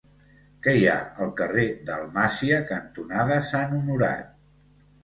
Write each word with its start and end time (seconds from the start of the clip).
Què 0.67 0.73
hi 0.77 0.87
ha 0.93 0.95
al 1.25 1.29
carrer 1.41 1.67
Dalmàcia 1.91 2.59
cantonada 2.73 3.39
Sant 3.53 3.79
Honorat? 3.83 4.39